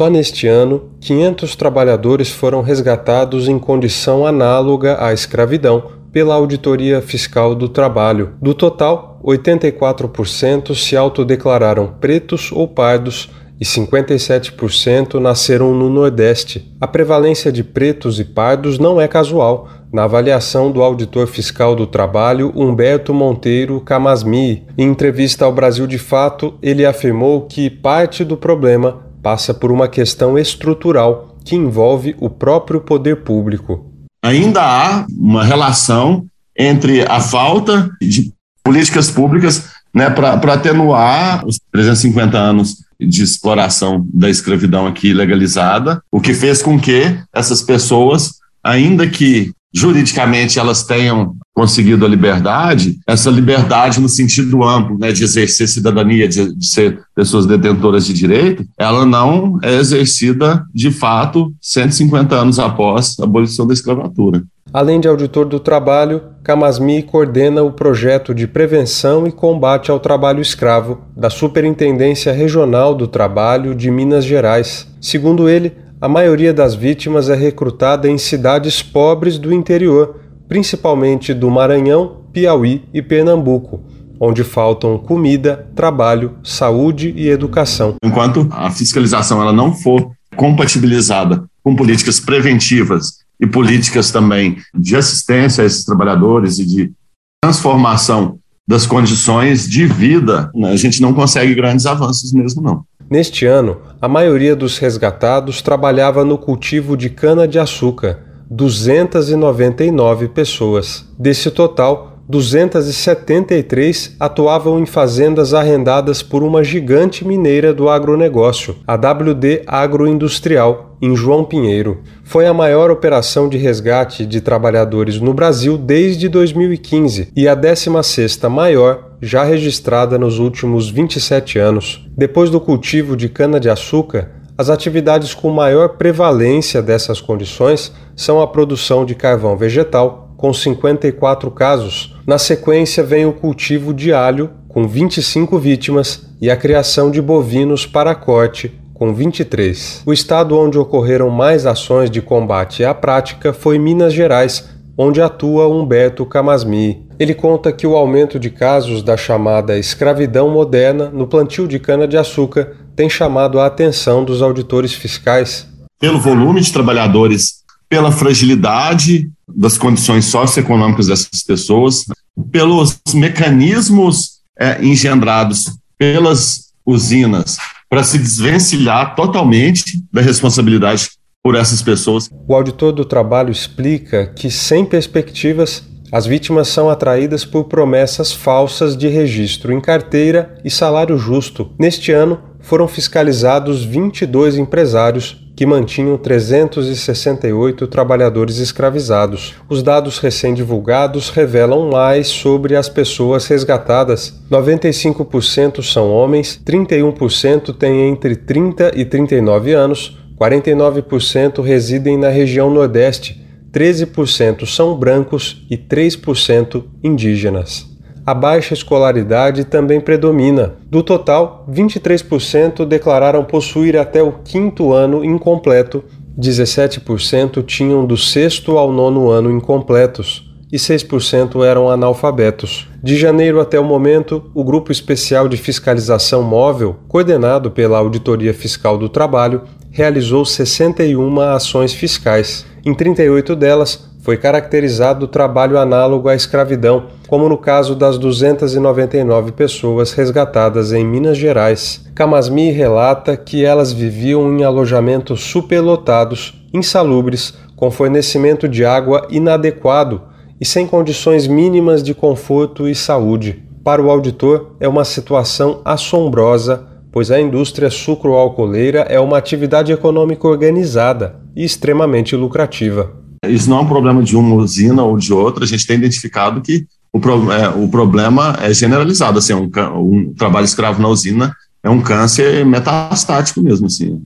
[0.00, 7.54] Só neste ano, 500 trabalhadores foram resgatados em condição análoga à escravidão pela Auditoria Fiscal
[7.54, 8.32] do Trabalho.
[8.40, 13.28] Do total, 84% se autodeclararam pretos ou pardos
[13.60, 16.74] e 57% nasceram no Nordeste.
[16.80, 19.68] A prevalência de pretos e pardos não é casual.
[19.92, 25.98] Na avaliação do auditor fiscal do trabalho, Humberto Monteiro Camasmi, em entrevista ao Brasil de
[25.98, 32.28] Fato, ele afirmou que parte do problema passa por uma questão estrutural que envolve o
[32.28, 33.90] próprio poder público.
[34.22, 42.36] Ainda há uma relação entre a falta de políticas públicas né, para atenuar os 350
[42.36, 49.08] anos de exploração da escravidão aqui legalizada, o que fez com que essas pessoas, ainda
[49.08, 55.68] que juridicamente elas tenham conseguido a liberdade, essa liberdade no sentido amplo, né, de exercer
[55.68, 62.34] cidadania, de, de, ser pessoas detentoras de direito, ela não é exercida de fato 150
[62.34, 64.42] anos após a abolição da escravatura.
[64.72, 70.40] Além de auditor do trabalho, Camasmi coordena o projeto de prevenção e combate ao trabalho
[70.40, 74.86] escravo da Superintendência Regional do Trabalho de Minas Gerais.
[75.00, 80.19] Segundo ele, a maioria das vítimas é recrutada em cidades pobres do interior,
[80.50, 83.84] principalmente do Maranhão, Piauí e Pernambuco,
[84.18, 87.94] onde faltam comida, trabalho, saúde e educação.
[88.04, 95.62] Enquanto a fiscalização ela não for compatibilizada com políticas preventivas e políticas também de assistência
[95.62, 96.92] a esses trabalhadores e de
[97.40, 102.84] transformação das condições de vida, né, a gente não consegue grandes avanços mesmo, não.
[103.08, 111.06] Neste ano, a maioria dos resgatados trabalhava no cultivo de cana-de-açúcar, 299 pessoas.
[111.16, 119.62] Desse total, 273 atuavam em fazendas arrendadas por uma gigante mineira do agronegócio, a WD
[119.66, 122.02] Agroindustrial, em João Pinheiro.
[122.24, 128.48] Foi a maior operação de resgate de trabalhadores no Brasil desde 2015 e a 16ª
[128.48, 132.06] maior já registrada nos últimos 27 anos.
[132.16, 139.06] Depois do cultivo de cana-de-açúcar, as atividades com maior prevalência dessas condições são a produção
[139.06, 142.14] de carvão vegetal, com 54 casos.
[142.26, 147.86] Na sequência vem o cultivo de alho, com 25 vítimas, e a criação de bovinos
[147.86, 150.02] para corte, com 23.
[150.04, 155.68] O estado onde ocorreram mais ações de combate à prática foi Minas Gerais, onde atua
[155.68, 157.08] Humberto Camasmi.
[157.18, 162.76] Ele conta que o aumento de casos da chamada escravidão moderna no plantio de cana-de-açúcar
[163.00, 165.66] tem chamado a atenção dos auditores fiscais.
[165.98, 172.04] Pelo volume de trabalhadores, pela fragilidade das condições socioeconômicas dessas pessoas,
[172.52, 177.56] pelos mecanismos é, engendrados pelas usinas
[177.88, 181.08] para se desvencilhar totalmente da responsabilidade
[181.42, 182.28] por essas pessoas.
[182.46, 185.82] O auditor do trabalho explica que, sem perspectivas,
[186.12, 191.72] as vítimas são atraídas por promessas falsas de registro em carteira e salário justo.
[191.78, 199.56] Neste ano, foram fiscalizados 22 empresários que mantinham 368 trabalhadores escravizados.
[199.68, 204.40] Os dados recém-divulgados revelam mais sobre as pessoas resgatadas.
[204.48, 213.44] 95% são homens, 31% têm entre 30 e 39 anos, 49% residem na região Nordeste,
[213.72, 217.89] 13% são brancos e 3% indígenas
[218.30, 220.76] a baixa escolaridade também predomina.
[220.88, 226.04] Do total, 23% declararam possuir até o quinto ano incompleto,
[226.38, 232.88] 17% tinham do sexto ao nono ano incompletos e 6% eram analfabetos.
[233.02, 238.96] De janeiro até o momento, o Grupo Especial de Fiscalização Móvel, coordenado pela Auditoria Fiscal
[238.96, 242.64] do Trabalho, realizou 61 ações fiscais.
[242.86, 250.12] Em 38 delas, foi caracterizado trabalho análogo à escravidão, como no caso das 299 pessoas
[250.12, 252.04] resgatadas em Minas Gerais.
[252.14, 260.22] Camasmi relata que elas viviam em alojamentos superlotados, insalubres, com fornecimento de água inadequado
[260.60, 263.64] e sem condições mínimas de conforto e saúde.
[263.82, 270.46] Para o auditor, é uma situação assombrosa, pois a indústria sucroalcooleira é uma atividade econômica
[270.46, 273.19] organizada e extremamente lucrativa.
[273.46, 276.60] Isso não é um problema de uma usina ou de outra, a gente tem identificado
[276.60, 281.54] que o, pro, é, o problema é generalizado, assim, um, um trabalho escravo na usina
[281.82, 284.22] é um câncer metastático mesmo, assim.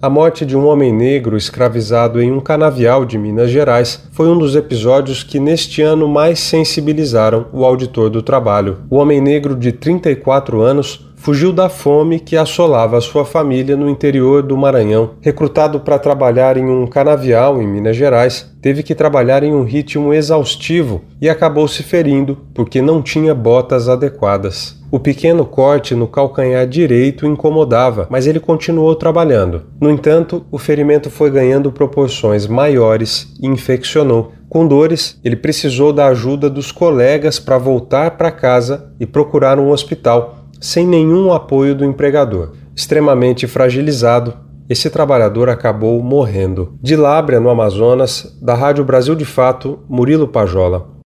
[0.00, 4.38] A morte de um homem negro escravizado em um canavial de Minas Gerais foi um
[4.38, 8.78] dos episódios que neste ano mais sensibilizaram o auditor do trabalho.
[8.90, 13.88] O homem negro de 34 anos fugiu da fome que assolava a sua família no
[13.88, 15.10] interior do Maranhão.
[15.20, 20.14] Recrutado para trabalhar em um canavial em Minas Gerais, teve que trabalhar em um ritmo
[20.14, 24.78] exaustivo e acabou se ferindo porque não tinha botas adequadas.
[24.90, 29.64] O pequeno corte no calcanhar direito incomodava, mas ele continuou trabalhando.
[29.78, 34.32] No entanto, o ferimento foi ganhando proporções maiores e infeccionou.
[34.48, 39.70] Com dores, ele precisou da ajuda dos colegas para voltar para casa e procurar um
[39.70, 42.52] hospital, sem nenhum apoio do empregador.
[42.74, 44.34] Extremamente fragilizado,
[44.68, 46.74] esse trabalhador acabou morrendo.
[46.82, 50.90] De Lábrea, no Amazonas, da Rádio Brasil de Fato, Murilo Pajola.